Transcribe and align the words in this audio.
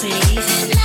please. 0.00 0.79